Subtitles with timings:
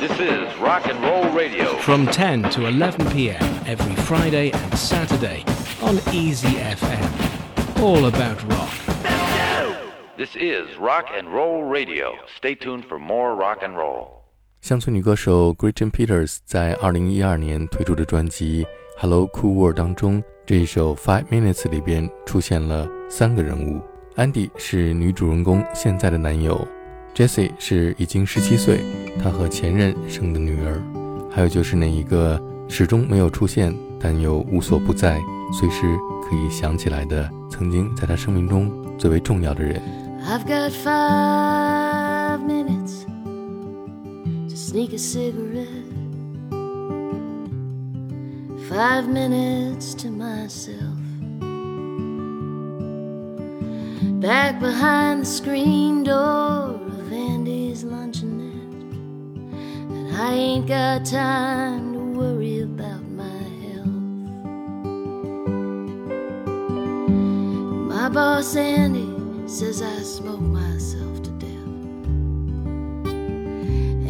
[0.00, 1.76] This is Rock and Roll Radio.
[1.78, 3.42] From 10 to 11 p.m.
[3.66, 5.44] every Friday and Saturday
[5.82, 7.82] on Easy FM.
[7.82, 8.70] All about rock.
[10.16, 12.12] This is Rock and Roll Radio.
[12.36, 14.20] Stay tuned for more rock and roll.
[14.60, 18.64] 乡村女歌手 Gretchen Peters 在2012年推出的专辑《
[18.98, 23.80] Hello Cool World》当中，这一首《Five Minutes》里边出现了三个人物。
[24.16, 26.66] 安迪是女主人公现在的男友
[27.15, 28.81] ，Jessie 是已经十七岁，
[29.23, 30.81] 她和前任生的女儿，
[31.31, 35.19] 还有就是那一个始终没有出现但又无所不在，
[35.57, 35.81] 随时
[36.27, 39.81] 可以想起来的，曾经在她生命中最为重要的人。
[40.27, 43.05] I've got five minutes
[44.49, 45.85] to sneak a cigarette.
[48.67, 50.97] Five minutes to myself.
[54.19, 56.79] Back behind the screen door
[57.15, 58.73] Andy's luncheonette.
[59.95, 63.87] And I ain't got time to worry about my health.
[67.93, 69.07] My boss Andy
[69.47, 71.69] says I smoke myself to death.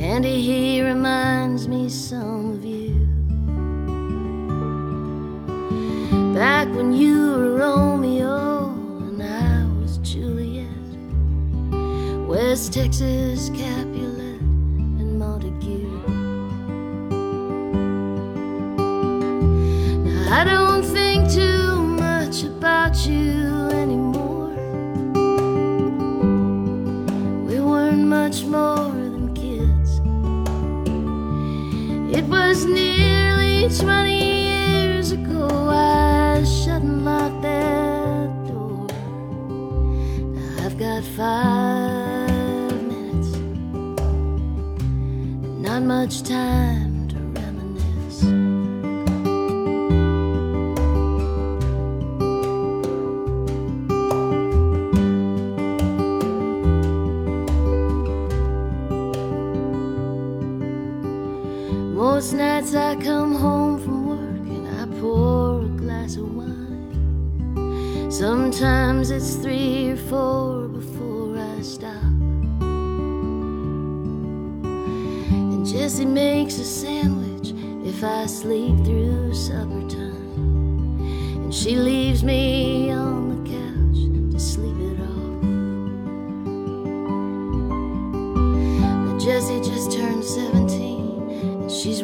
[0.01, 2.95] Andy, he reminds me some of you.
[6.33, 8.14] Back when you were Romeo
[12.55, 15.89] West Texas, Capulet, and Montague.
[20.05, 24.55] Now I don't think too much about you anymore.
[27.45, 29.99] We weren't much more than kids.
[32.17, 34.14] It was nearly 20
[46.05, 46.64] much time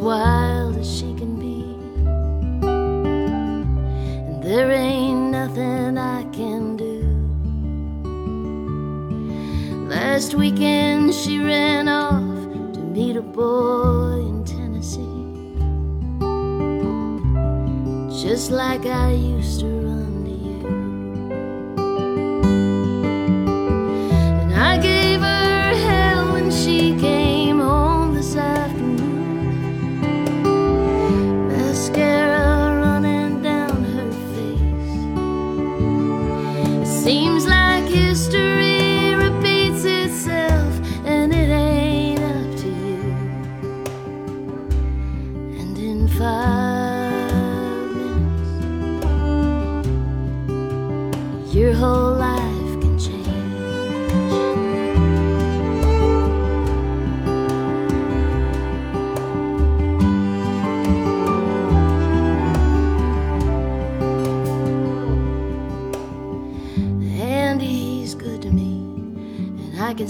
[0.01, 1.61] wild as she can be.
[4.27, 7.01] And there ain't nothing I can do.
[9.87, 14.99] Last weekend she ran off to meet a boy in Tennessee.
[18.23, 19.40] Just like I used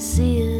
[0.02, 0.51] see it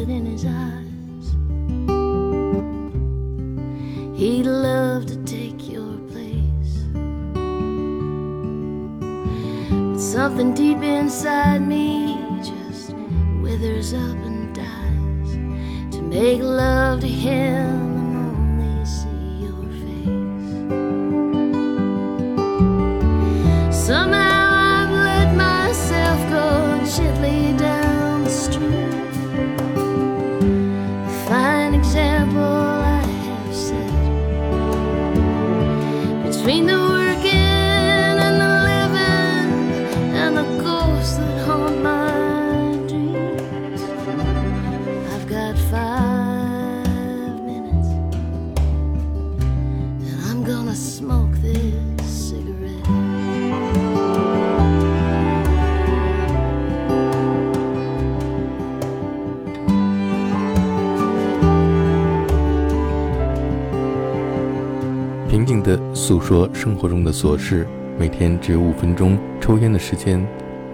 [66.12, 67.66] 诉说生活中的琐事，
[67.98, 70.22] 每天只有五分钟抽烟的时间，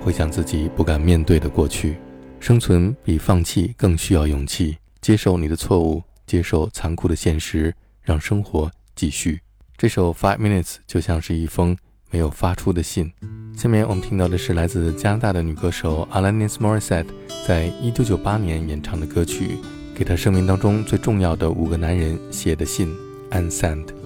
[0.02, 1.98] 回想自己不敢面对的过去。
[2.40, 9.40] 生存比放弃更需要勇气，接受你的错误，接受残酷的现实，让生活继续。
[9.78, 11.78] 这首《Five Minutes》就像是一封
[12.10, 13.14] 没有发出的信。
[13.56, 17.06] 下面我们听到的是来自加拿大的女歌手 Alanis Morissette
[17.48, 19.52] 在1998年演唱的歌曲，
[19.94, 22.92] 给她生命当中最重要的五个男人写的信
[23.30, 23.97] ，Unsent。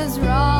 [0.00, 0.59] was wrong.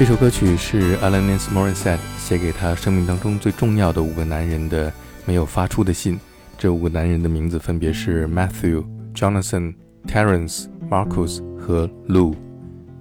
[0.00, 4.90] 这首歌曲是 Alanis Morissette 写给他生命当中最重要的五个男人的
[5.26, 6.18] 没有发出的信。
[6.56, 8.82] 这五个男人的名字分别是 Matthew、
[9.14, 9.74] Jonathan、
[10.08, 12.34] Terence、Marcus 和 Lou。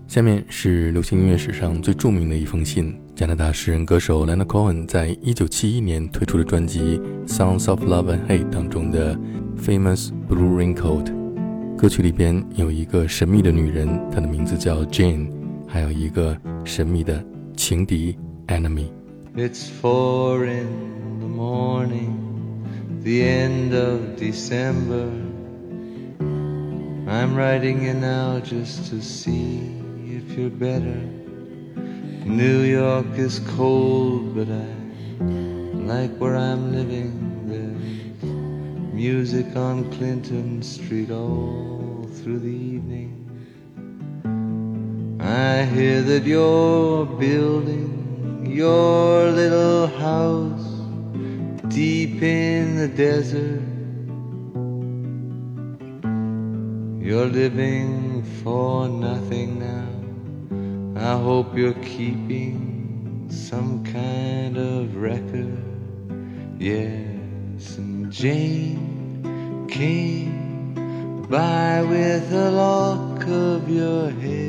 [0.10, 2.94] 下面是流行音乐史上最著名的一封信。
[3.16, 9.18] 加拿大诗人歌手 Leonard Cohen 在1971年推出的专辑《Songs of Love and Hate》当中的
[9.58, 11.16] Famous Blue Raincoat
[11.78, 15.39] 歌曲里边有一个神秘的女人，她的名字叫 Jane。
[15.69, 17.25] 还有一个神秘的
[17.57, 18.17] 情敌
[18.49, 22.65] enemy。It's four in the morning,
[23.03, 25.09] the end of December.
[27.07, 29.61] I'm writing you now just to see
[30.07, 31.01] if you're better.
[32.25, 34.67] New York is cold, but I
[35.75, 37.13] like where I'm living.
[37.47, 43.21] There's music on Clinton Street all through the evening.
[45.30, 50.68] I hear that you're building your little house
[51.68, 53.62] deep in the desert.
[57.00, 61.00] You're living for nothing now.
[61.00, 65.64] I hope you're keeping some kind of record.
[66.58, 70.74] Yes, and Jane came
[71.30, 74.49] by with a lock of your hair.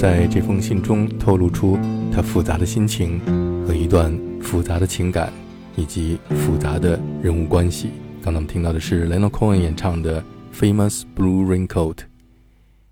[0.00, 1.78] 在这封信中透露出
[2.10, 3.20] 他复杂的心情
[3.66, 5.30] 和一段复杂的情感，
[5.76, 7.90] 以及复杂的人物关系。
[8.22, 10.22] 刚才我们听到的是 l e n o Cohen 演唱的
[10.58, 11.94] 《Famous Blue Raincoat》，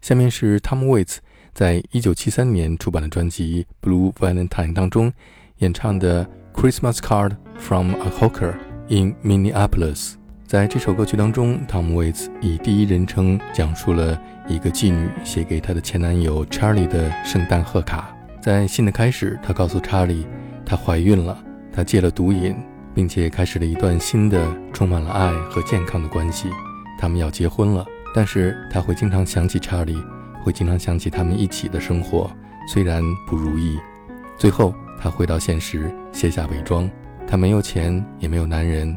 [0.02, 1.16] 下面是 Tom Waits
[1.54, 5.10] 在1973年出版的专辑《Blue Valentine》当中
[5.60, 8.52] 演唱的《Christmas Card from a Hooker
[8.88, 10.12] in Minneapolis》。
[10.48, 18.16] 在这首歌曲当中，Tom Waits 以第一人称讲述了一个妓女写给她的前男友 Charlie 的圣诞贺卡。
[18.40, 20.24] 在信的开始，她告诉 Charlie，
[20.64, 21.36] 她怀孕了，
[21.70, 22.56] 她戒了毒瘾，
[22.94, 26.48] 并且开始了一段新的、充满了爱和健康的关系。
[26.98, 27.84] 他们要结婚了。
[28.14, 30.02] 但是她会经常想起查理，
[30.42, 32.30] 会经常想起他们一起的生活，
[32.72, 33.78] 虽然不如意。
[34.38, 36.90] 最后，她回到现实，卸下伪装。
[37.26, 38.96] 她没有钱，也没有男人，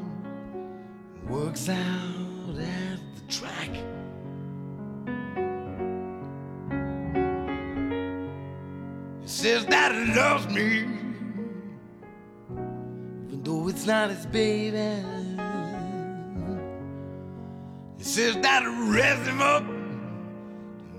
[1.31, 3.69] works out at the track.
[9.21, 10.79] He says that he loves me,
[13.27, 15.05] even though it's not his baby.
[17.97, 19.63] He says that he raised him up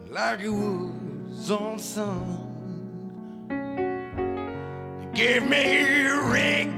[0.09, 2.39] like he was son.
[5.01, 6.71] He gave me a ring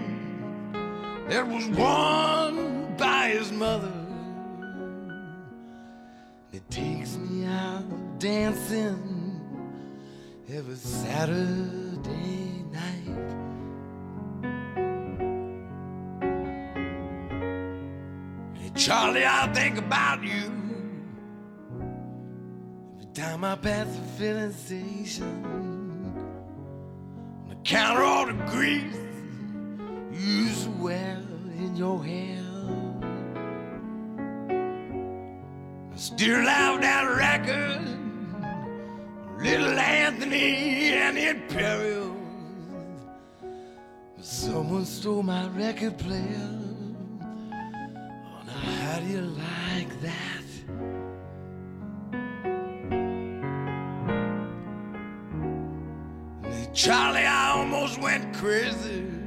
[1.28, 2.53] that was worn
[2.96, 3.92] by his mother.
[6.52, 9.40] It takes me out dancing
[10.48, 13.32] every Saturday night.
[18.54, 20.52] Hey, Charlie, I think about you
[22.94, 26.14] every time I pass the filling station.
[27.50, 29.03] I counter, all the grease
[36.24, 37.82] Still have that record,
[39.42, 42.16] Little Anthony and the Imperials.
[44.22, 46.48] Someone stole my record player.
[47.20, 50.44] Oh, now how do you like that?
[56.72, 59.23] Charlie, I almost went crazy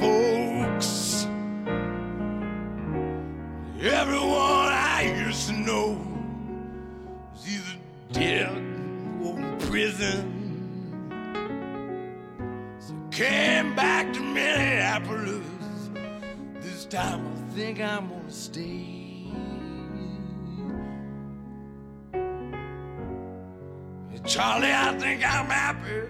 [0.00, 1.26] folks.
[3.80, 6.00] Everyone I used to know
[7.34, 7.78] is either
[8.12, 8.50] dead
[9.22, 10.30] or in prison.
[12.78, 15.46] So I came back to Minneapolis.
[16.60, 19.04] This time I think I'm gonna stay.
[24.26, 26.08] Charlie, I think I'm happy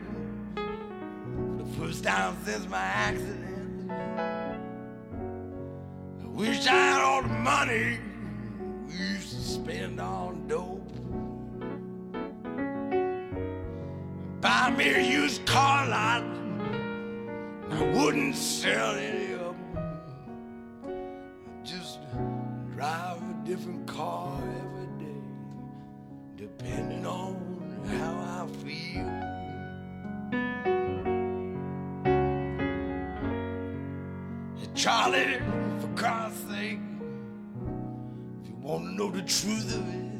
[0.54, 3.43] for the first time since my accident.
[6.35, 8.01] Wish I had all the money
[8.88, 10.81] we used to spend on dope.
[14.40, 16.25] Buy me a used car lot,
[17.70, 20.01] I wouldn't sell any of them.
[21.62, 22.01] Just
[22.75, 25.23] drive a different car every day,
[26.37, 27.37] depending on
[27.87, 29.09] how I feel.
[34.75, 35.38] Charlie,
[35.94, 36.80] God's sake,
[38.42, 40.11] if you want to know the truth of it,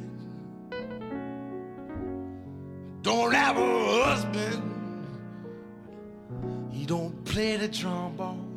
[3.03, 4.71] don't have a husband.
[6.71, 8.51] He don't play the trombone.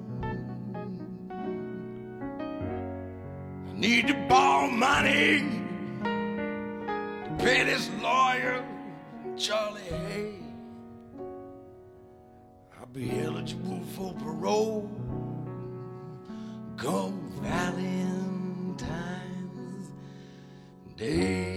[3.67, 5.63] I need to borrow money
[6.03, 8.63] to pay this lawyer,
[9.35, 10.35] Charlie Hay.
[12.79, 14.89] I'll be eligible for parole
[16.77, 18.77] come Valentine's
[20.95, 21.56] Day.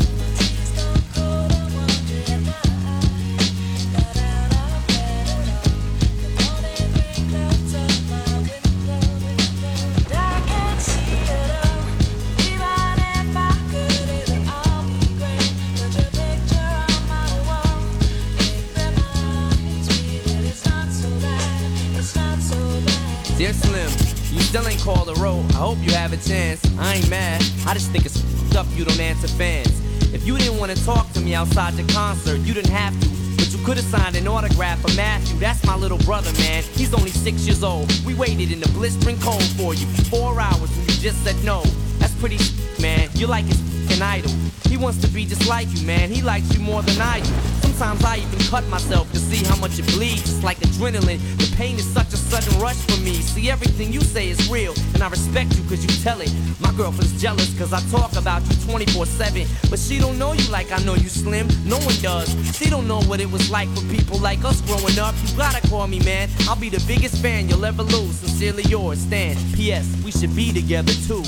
[26.31, 26.61] Chance.
[26.79, 27.41] I ain't mad.
[27.67, 29.81] I just think it's up you don't answer fans.
[30.13, 33.07] If you didn't want to talk to me outside the concert, you didn't have to.
[33.35, 35.37] But you could have signed an autograph for Matthew.
[35.39, 36.63] That's my little brother, man.
[36.63, 37.91] He's only six years old.
[38.05, 41.63] We waited in the blistering cold for you four hours and you just said no.
[41.99, 42.39] That's pretty
[42.81, 43.09] man.
[43.15, 44.31] You're like his f***ing idol.
[44.69, 46.09] He wants to be just like you, man.
[46.09, 47.33] He likes you more than I do.
[47.61, 50.21] Sometimes I even cut myself to see how much it bleeds.
[50.21, 51.19] It's like adrenaline.
[51.37, 53.15] The pain is such a sudden rush for me.
[53.15, 56.31] See, everything you say is real, and I respect you cause you tell it.
[56.59, 59.47] My girlfriend's jealous cause I talk about you 24 7.
[59.69, 61.47] But she don't know you like I know you, Slim.
[61.65, 62.29] No one does.
[62.55, 65.15] She don't know what it was like for people like us growing up.
[65.25, 66.29] You gotta call me, man.
[66.41, 68.15] I'll be the biggest fan you'll ever lose.
[68.19, 69.35] Sincerely yours, Stan.
[69.53, 69.87] P.S.
[70.05, 71.23] We should be together too.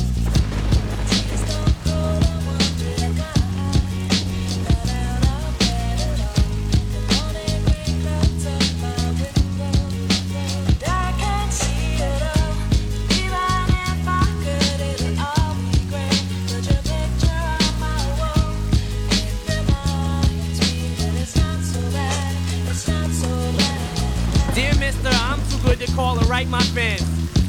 [26.33, 27.05] Write my fans.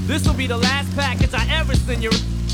[0.07, 2.11] This will be the last package I ever send you.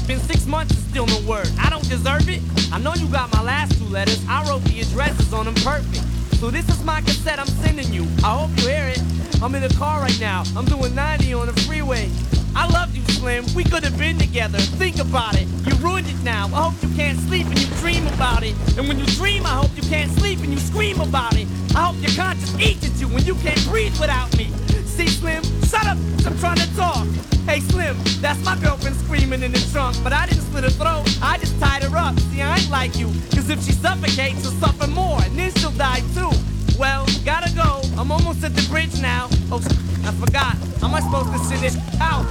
[0.06, 1.50] Been six months and still no word.
[1.58, 2.40] I don't deserve it.
[2.72, 4.24] I know you got my last two letters.
[4.28, 6.04] I wrote the addresses on them perfect.
[6.36, 8.06] So this is my cassette I'm sending you.
[8.22, 9.02] I hope you hear it.
[9.42, 10.44] I'm in the car right now.
[10.56, 12.08] I'm doing 90 on the freeway.
[12.54, 13.44] I love you, Slim.
[13.52, 14.58] We could have been together.
[14.78, 15.48] Think about it.
[15.66, 16.46] You ruined it now.
[16.54, 18.54] I hope you can't sleep and you dream about it.
[18.78, 21.48] And when you dream, I hope you can't sleep and you scream about it.
[21.74, 24.52] I hope your conscience eats at you when you can't breathe without me.
[25.00, 25.96] See, Slim, shut up.
[26.26, 27.06] I'm trying to talk.
[27.46, 29.96] Hey, Slim, that's my girlfriend screaming in the trunk.
[30.04, 31.08] But I didn't slit her throat.
[31.22, 32.20] I just tied her up.
[32.20, 33.06] See, I ain't like you.
[33.32, 35.18] Cause if she suffocates, she'll suffer more.
[35.22, 36.30] And then she'll die too.
[36.78, 37.80] Well, gotta go.
[37.98, 39.30] I'm almost at the bridge now.
[39.50, 39.62] Oh,
[40.04, 40.54] I forgot.
[40.82, 42.26] How am I supposed to send this out?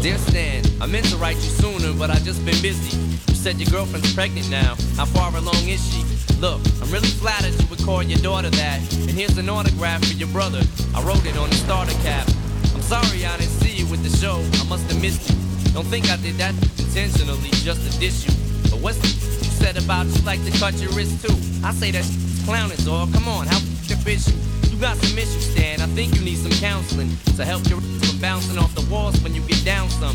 [0.00, 2.94] Dear Stan, I meant to write you sooner, but I just been busy.
[3.26, 4.78] You said your girlfriend's pregnant now.
[4.94, 6.06] How far along is she?
[6.38, 8.78] Look, I'm really flattered you would call your daughter that.
[8.94, 10.62] And here's an autograph for your brother.
[10.94, 12.30] I wrote it on the starter cap.
[12.70, 14.38] I'm sorry I didn't see you with the show.
[14.62, 15.34] I must have missed you.
[15.74, 18.30] Don't think I did that intentionally just to diss you.
[18.70, 21.34] But what's the you said about you like to cut your wrist too?
[21.66, 22.06] I say that
[22.46, 23.12] clowning, dog.
[23.12, 24.38] Come on, how f***ing is you?
[24.70, 25.80] You got some issues, Stan.
[25.80, 29.34] I think you need some counseling to help your from bouncing off the walls when
[29.34, 30.14] you get down some.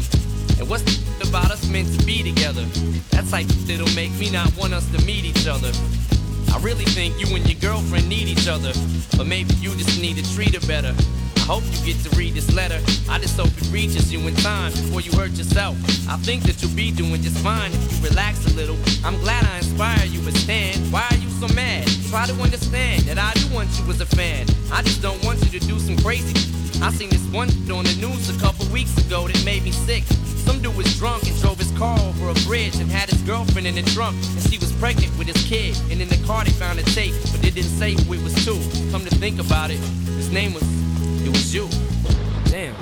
[0.60, 2.64] And what's the about us meant to be together?
[3.10, 5.72] That's like that'll make me not want us to meet each other.
[6.52, 8.74] I really think you and your girlfriend need each other,
[9.16, 10.94] but maybe you just need to treat her better.
[11.38, 12.80] I hope you get to read this letter.
[13.10, 15.78] I just hope it reaches you in time before you hurt yourself.
[16.08, 18.78] I think that you'll be doing just fine if you relax a little.
[19.06, 21.88] I'm glad I inspire you, but Stan, why are you so mad?
[22.10, 24.46] Try to understand that I do want you as a fan.
[24.72, 26.36] I just don't want you to do some crazy.
[26.82, 30.04] I seen this one on the news a couple weeks ago that made me sick.
[30.46, 33.68] Some dude was drunk and drove his car over a bridge and had his girlfriend
[33.68, 34.18] in the trunk.
[34.34, 35.78] And she was pregnant with his kid.
[35.92, 38.34] And in the car they found a tape, but they didn't say who it was
[38.46, 38.58] to.
[38.92, 39.78] Come to think about it,
[40.18, 40.64] his name was,
[41.24, 41.70] it was you.
[42.50, 42.74] Damn.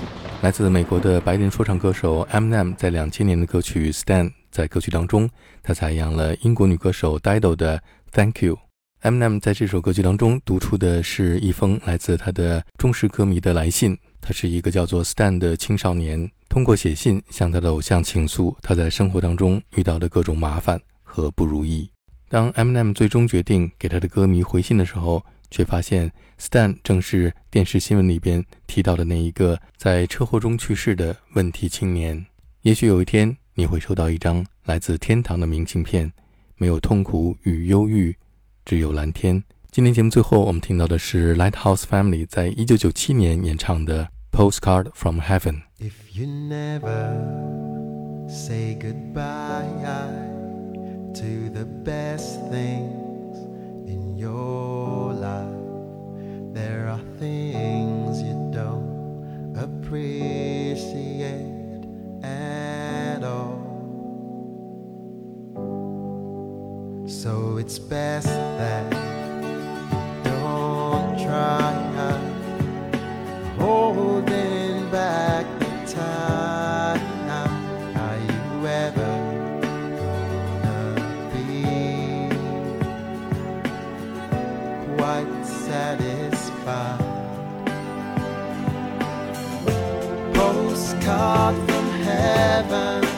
[0.42, 5.30] 来自美国的白人说唱歌手 Eminem 在两千年的歌曲《Stan》在歌曲当中，
[5.62, 7.78] 他采样了英国女歌手 Dido 的
[8.14, 8.56] 《Thank You》。
[9.02, 13.98] mm 在这首歌曲当中读出的是一封来自他的忠实歌迷的来信。
[14.20, 21.90] 他是一个叫做 stan 的青少年通过写信向他的偶像倾诉他在生活当中遇到的各种麻烦和不如意。
[22.28, 32.26] 当 mm 最终决定给他的歌迷回信的时候却发现 stan 正是电视新闻里边提到的那一个在车祸中去世的问题青年。
[32.64, 36.12] 也许有一天你会收到一张来自天堂的明信片
[36.58, 38.14] 没有痛苦与忧郁
[38.70, 39.44] 只有蓝天。
[39.72, 45.54] 今天节目最后，我们听到的是 Lighthouse Family 在一九九七年演唱的《Postcard from Heaven》。
[45.80, 47.18] If you never
[48.30, 49.66] say goodbye
[51.16, 53.40] to the best things
[53.88, 55.50] in your life,
[56.54, 60.59] there are things you don't appreciate.
[67.24, 68.90] So it's best that
[70.24, 71.74] don't try
[73.58, 77.02] holding back the time.
[77.98, 79.12] Are you ever
[80.64, 80.96] gonna
[81.34, 82.30] be
[84.96, 87.00] quite satisfied?
[90.34, 93.09] Postcard from heaven.